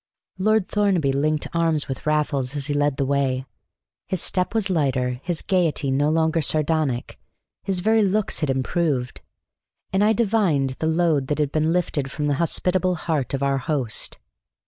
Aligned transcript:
Lord 0.39 0.67
Thornaby 0.67 1.11
linked 1.13 1.45
arms 1.53 1.87
with 1.87 2.07
Raffles 2.07 2.55
as 2.55 2.65
he 2.65 2.73
led 2.73 2.97
the 2.97 3.05
way. 3.05 3.45
His 4.07 4.19
step 4.19 4.55
was 4.55 4.67
lighter, 4.67 5.21
his 5.23 5.43
gayety 5.43 5.91
no 5.91 6.09
longer 6.09 6.41
sardonic; 6.41 7.19
his 7.61 7.81
very 7.81 8.01
looks 8.01 8.39
had 8.39 8.49
improved. 8.49 9.21
And 9.93 10.03
I 10.03 10.13
divined 10.13 10.71
the 10.79 10.87
load 10.87 11.27
that 11.27 11.37
had 11.37 11.51
been 11.51 11.71
lifted 11.71 12.09
from 12.09 12.25
the 12.25 12.33
hospitable 12.41 12.95
heart 12.95 13.35
of 13.35 13.43
our 13.43 13.59
host. 13.59 14.17